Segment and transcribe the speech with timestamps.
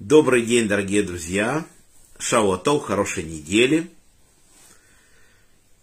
[0.00, 1.64] Добрый день, дорогие друзья.
[2.18, 3.88] Шауатол, хорошей недели.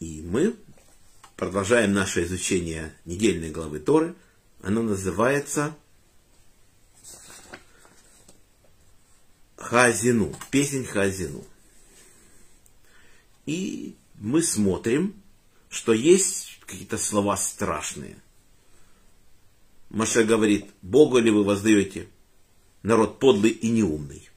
[0.02, 0.58] И мы
[1.38, 4.14] продолжаем наше изучение недельной главы Торы.
[4.62, 5.74] Оно называется
[9.56, 11.46] Хазину, песнь Хазину.
[13.46, 15.16] И мы смотрим,
[15.70, 18.18] что есть какие-то слова страшные.
[19.90, 22.10] Маше говорит, Богу ли вы воздаете
[22.84, 24.30] народ подлый и неумный.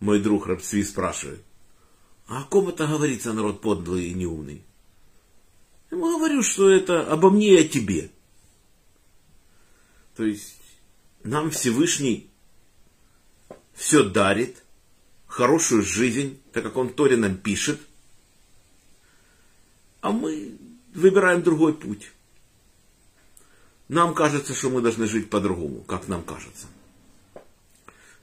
[0.00, 1.42] Мой друг Рабсви спрашивает,
[2.26, 4.62] а о ком это говорится народ подлый и неумный?
[5.90, 8.10] Я ему говорю, что это обо мне и о тебе.
[10.16, 10.56] То есть
[11.22, 12.30] нам Всевышний
[13.74, 14.62] все дарит,
[15.26, 17.80] хорошую жизнь, так как он Торе нам пишет,
[20.00, 20.56] а мы
[20.94, 22.12] выбираем другой путь.
[23.88, 26.66] Нам кажется, что мы должны жить по-другому, как нам кажется.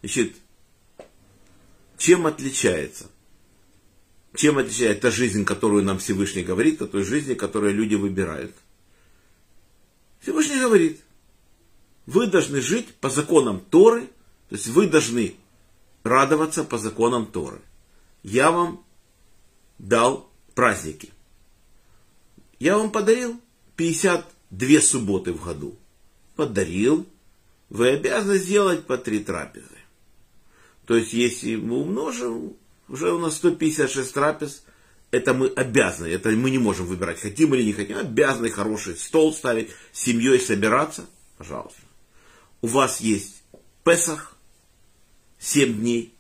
[0.02, 0.36] Значит,
[1.98, 3.10] чем отличается?
[4.34, 8.56] Чем отличается та жизнь, которую нам Всевышний говорит, от той жизни, которую люди выбирают?
[10.20, 11.02] Всевышний говорит,
[12.06, 14.08] вы должны жить по законам Торы,
[14.50, 15.36] то есть вы должны
[16.04, 17.62] радоваться по законам Торы.
[18.24, 18.84] Я вам
[19.78, 21.10] дал праздники.
[22.60, 23.40] Я вам подарил
[23.76, 25.76] 52 субботы в году.
[26.36, 27.08] Подарил.
[27.70, 29.81] Вы обязаны сделать по три трапезы.
[30.86, 32.54] То есть, если мы умножим,
[32.88, 34.64] уже у нас 156 трапез,
[35.12, 39.34] это мы обязаны, это мы не можем выбирать, хотим или не хотим, обязаны хороший стол
[39.34, 41.06] ставить, с семьей собираться,
[41.38, 41.82] пожалуйста.
[42.62, 43.44] У вас есть
[43.84, 44.38] Песах,
[45.40, 46.14] 7 дней,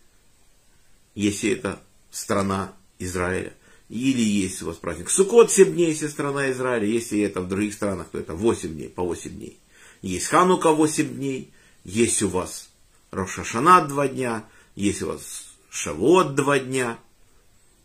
[1.16, 3.54] если это страна Израиля,
[3.88, 7.73] или есть у вас праздник Суккот 7 дней, если страна Израиля, если это в других
[7.73, 9.59] странах, то это 8 дней, по 8 дней.
[10.02, 11.52] Есть Ханука 8 дней,
[11.84, 12.70] есть у вас
[13.12, 14.45] Рошашана 2 дня,
[14.76, 16.98] есть у вас Шавот 2 дня,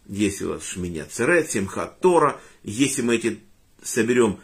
[0.06, 3.40] есть у вас Шминя Церет, Симхат Тора, если мы эти
[3.82, 4.38] соберем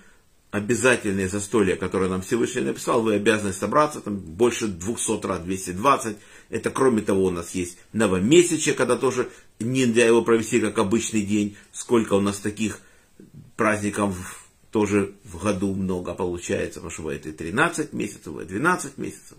[0.51, 6.17] обязательные застолья, которые нам Всевышний написал, вы обязаны собраться, там больше 200 раз, 220.
[6.51, 11.57] Это кроме того у нас есть новомесячие, когда тоже нельзя его провести как обычный день.
[11.73, 12.81] Сколько у нас таких
[13.57, 19.39] праздников тоже в году много получается, потому что бывает и 13 месяцев, бывает 12 месяцев.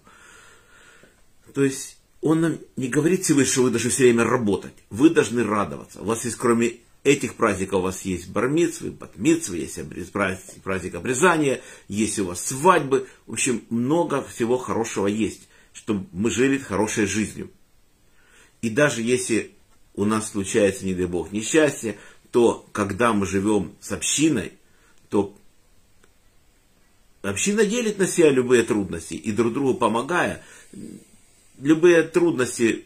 [1.54, 4.74] То есть он нам не говорит Всевышний, что вы должны все время работать.
[4.90, 6.02] Вы должны радоваться.
[6.02, 11.62] У вас есть кроме этих праздников у вас есть бармитсвы, батмитсвы, есть праздник, праздник обрезания,
[11.88, 13.08] есть у вас свадьбы.
[13.28, 17.52] В общем, много всего хорошего есть, чтобы мы жили хорошей жизнью.
[18.62, 19.52] И даже если
[19.96, 21.98] у нас случается, не дай бог, несчастье,
[22.32, 24.54] то когда мы живем с общиной,
[25.10, 25.36] то
[27.22, 30.44] община делит на себя любые трудности и друг другу помогая,
[31.60, 32.86] любые трудности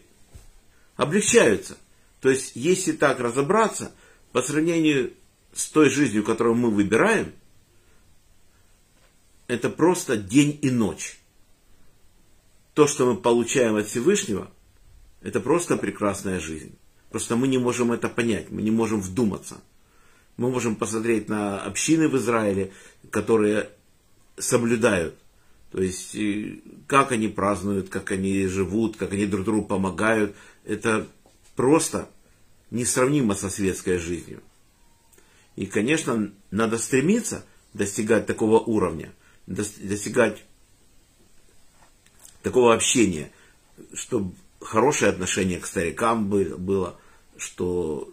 [0.96, 1.76] облегчаются.
[2.20, 3.92] То есть, если так разобраться,
[4.32, 5.12] по сравнению
[5.52, 7.32] с той жизнью, которую мы выбираем,
[9.46, 11.18] это просто день и ночь.
[12.74, 14.50] То, что мы получаем от Всевышнего,
[15.22, 16.76] это просто прекрасная жизнь.
[17.10, 19.56] Просто мы не можем это понять, мы не можем вдуматься.
[20.36, 22.72] Мы можем посмотреть на общины в Израиле,
[23.10, 23.70] которые
[24.36, 25.16] соблюдают.
[25.70, 26.16] То есть,
[26.86, 30.34] как они празднуют, как они живут, как они друг другу помогают.
[30.64, 31.06] Это
[31.56, 32.08] просто
[32.70, 34.42] несравнимо со светской жизнью.
[35.56, 39.12] И, конечно, надо стремиться достигать такого уровня,
[39.46, 40.44] достигать
[42.42, 43.30] такого общения,
[43.92, 46.98] чтобы хорошее отношение к старикам было,
[47.36, 48.12] что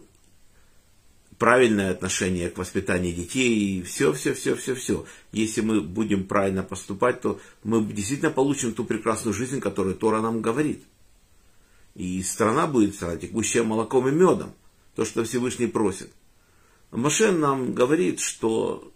[1.38, 5.06] правильное отношение к воспитанию детей и все, все, все, все, все.
[5.32, 10.40] Если мы будем правильно поступать, то мы действительно получим ту прекрасную жизнь, которую Тора нам
[10.40, 10.82] говорит.
[11.94, 14.52] И страна будет страна, текущая молоком и медом.
[14.94, 16.10] То, что Всевышний просит.
[16.90, 18.92] Машен нам говорит, что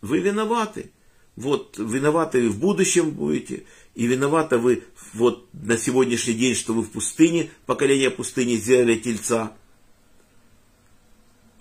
[0.00, 0.90] вы виноваты.
[1.36, 4.84] Вот виноваты вы в будущем будете, и виноваты вы
[5.14, 9.56] вот на сегодняшний день, что вы в пустыне, поколение пустыни сделали тельца,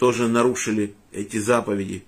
[0.01, 2.03] тоже нарушили эти заповеди.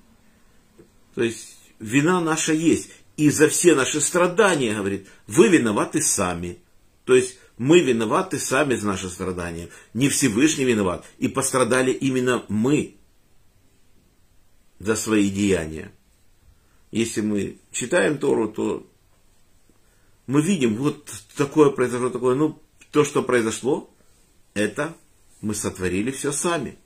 [1.13, 2.90] То есть вина наша есть.
[3.18, 6.57] И за все наши страдания, говорит, вы виноваты сами.
[7.04, 9.69] То есть мы виноваты сами за наши страдания.
[9.94, 11.06] Не Всевышний виноват.
[11.19, 12.95] И пострадали именно мы
[14.80, 15.92] за свои деяния.
[16.89, 18.89] Если мы читаем Тору, то
[20.25, 22.34] мы видим, вот такое произошло, такое.
[22.34, 23.94] Ну, то, что произошло,
[24.56, 24.98] это
[25.42, 26.80] мы сотворили все сами.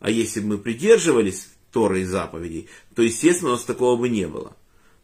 [0.00, 4.26] А если бы мы придерживались Торы и заповедей, то, естественно, у нас такого бы не
[4.26, 4.56] было.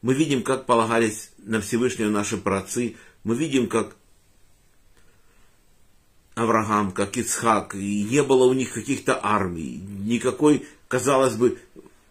[0.02, 3.96] Мы видим, как полагались на Всевышнего наши праотцы, мы видим, как
[6.34, 11.58] Авраам, как Ицхак, и не было у них каких-то армий, никакой, казалось бы,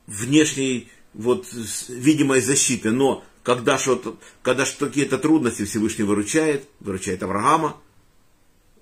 [0.08, 1.48] внешней вот
[1.88, 7.78] видимой защиты, но когда что-то, когда что какие-то трудности Всевышний выручает, выручает Авраама,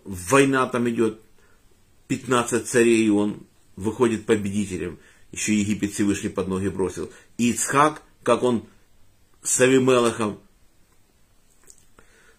[0.06, 1.20] война там идет,
[2.08, 5.00] 15 царей, и он выходит победителем,
[5.32, 7.12] еще Египет Всевышний под ноги бросил.
[7.38, 8.66] И Ицхак, как он
[9.42, 10.40] с Авимелахом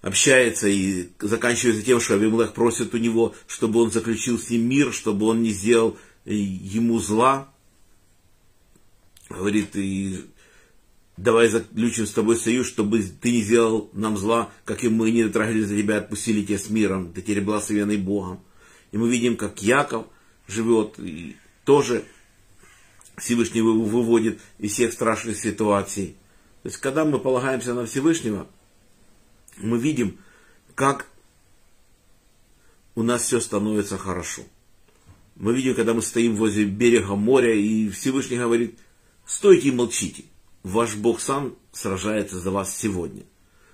[0.01, 4.93] общается и заканчивается тем, что Авимелах просит у него, чтобы он заключил с ним мир,
[4.93, 7.53] чтобы он не сделал ему зла.
[9.29, 10.21] Говорит, и
[11.17, 15.25] давай заключим с тобой союз, чтобы ты не сделал нам зла, как и мы не
[15.25, 18.41] дотрагивались за тебя, отпустили тебя с миром, ты теперь благословенный Богом.
[18.93, 20.07] И мы видим, как Яков
[20.47, 22.05] живет, и тоже
[23.17, 26.17] Всевышний выводит из всех страшных ситуаций.
[26.63, 28.47] То есть, когда мы полагаемся на Всевышнего,
[29.59, 30.19] мы видим,
[30.75, 31.09] как
[32.95, 34.43] у нас все становится хорошо.
[35.37, 38.79] Мы видим, когда мы стоим возле берега моря, и Всевышний говорит,
[39.27, 40.25] стойте и молчите.
[40.63, 43.25] Ваш Бог сам сражается за вас сегодня.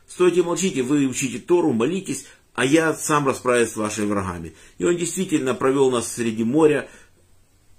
[0.09, 2.27] Стойте и молчите, вы учите Тору, молитесь,
[2.61, 4.53] а я сам расправюсь с вашими врагами.
[4.77, 6.91] И он действительно провел нас среди моря,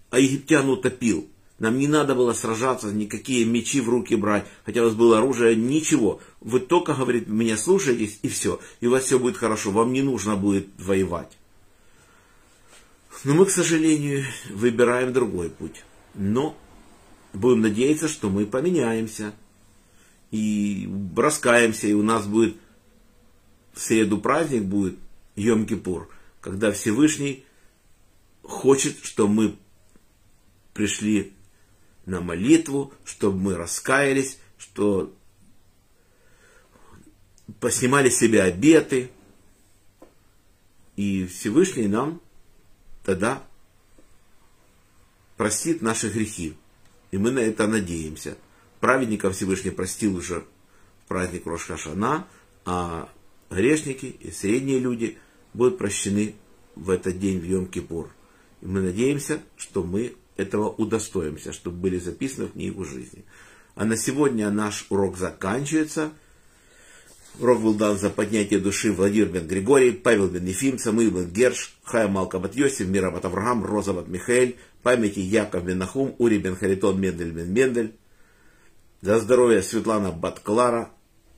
[0.09, 1.29] а египтян утопил.
[1.59, 5.55] Нам не надо было сражаться, никакие мечи в руки брать, хотя у вас было оружие,
[5.55, 6.19] ничего.
[6.39, 8.59] Вы только, говорит, меня слушаетесь, и все.
[8.79, 11.37] И у вас все будет хорошо, вам не нужно будет воевать.
[13.23, 15.83] Но мы, к сожалению, выбираем другой путь.
[16.15, 16.57] Но
[17.33, 19.33] будем надеяться, что мы поменяемся.
[20.31, 22.55] И раскаемся, и у нас будет
[23.73, 24.97] в среду праздник будет
[25.35, 26.07] Йом-Кипур,
[26.39, 27.45] когда Всевышний
[28.43, 29.55] хочет, чтобы мы
[30.73, 31.33] пришли
[32.05, 35.13] на молитву, чтобы мы раскаялись, что
[37.59, 39.11] поснимали себе обеты.
[40.95, 42.21] И Всевышний нам
[43.03, 43.43] тогда
[45.37, 46.55] простит наши грехи.
[47.11, 48.37] И мы на это надеемся.
[48.79, 50.45] Праведников Всевышний простил уже
[51.07, 52.27] праздник Рошхашана,
[52.65, 53.09] а
[53.51, 55.17] грешники и средние люди
[55.53, 56.35] будут прощены
[56.75, 58.07] в этот день в Йом-Кипур.
[58.61, 63.25] И мы надеемся, что мы этого удостоимся, чтобы были записаны в книгу жизни.
[63.75, 66.11] А на сегодня наш урок заканчивается.
[67.39, 71.75] Урок был дан за поднятие души Владимир бен Григорий, Павел бен Ефим, Самуил бен Герш,
[71.83, 76.37] Хая Малка бат Йосиф, Мира бат Авраам, Роза бат Михаэль, памяти Яков бен Нахум, Ури
[76.37, 77.95] бен Харитон, Мендель бен Мендель.
[79.01, 80.91] За здоровье Светлана бат Клара,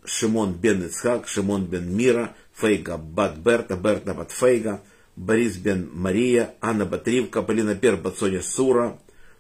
[0.06, 4.80] Шимон бен Ицхак, Шимон бен Мира, Фейга бат Берта, Берта бат Фейга,
[5.16, 8.98] Борис бен Мария, Анна Батривка, Полина Пер, Бацоня Сура,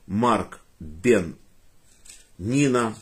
[0.07, 1.35] Марк бен
[2.39, 2.95] Нина,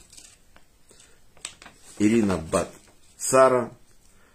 [2.00, 2.74] Ирина бат
[3.18, 3.70] Сара,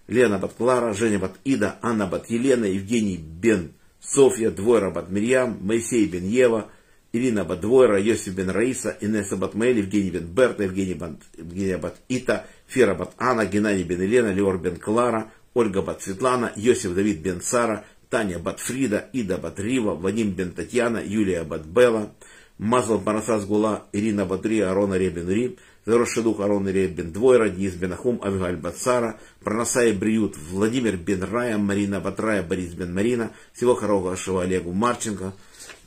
[0.08, 5.58] Лена бат Клара, Женя бат Ида, Анна бат Елена, Евгений бен Софья, Двойра бат Мирьям,
[5.62, 6.70] Моисей бен Ева,
[7.16, 11.78] Ирина бат Двойра, Йосиф бен Раиса, Инесса бат Маэль, Евгений бен Берта, Евгений бат, Евгения
[11.78, 16.94] бат Ита, Фера бат Анна, Геннадий бен Елена, Леор бен Клара, Ольга бат Светлана, Йосиф
[16.94, 22.12] Давид бен Сара, Таня Батфрида, Ида Батрива, Вадим бен Татьяна, Юлия Батбела,
[22.58, 27.92] Мазал Парасас Гула, Ирина Батри, Арона Ребен Ри, Хороший дух Арон Ребен Двойра, Денис бен
[27.92, 33.30] Ахум, Авигаль Бацара, Проносай Бриют, Владимир бен Рая, Марина Батрая, Борис бен Марина.
[33.52, 35.32] Всего хорошего Олегу Марченко.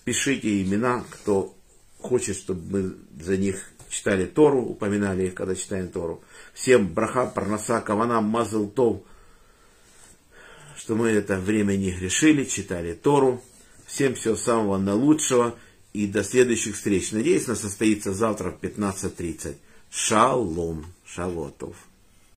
[0.10, 1.56] Пишите имена, кто
[2.00, 6.24] хочет, чтобы мы за них читали Тору, упоминали их, когда читаем Тору.
[6.56, 9.04] Всем браха, парноса, кавана, мазал тов,
[10.76, 13.44] что мы это время не грешили, читали Тору.
[13.86, 15.56] Всем всего самого наилучшего
[15.94, 17.12] и до следующих встреч.
[17.12, 19.58] Надеюсь, она состоится завтра в 15.30.
[19.92, 21.76] Шалом, шалотов.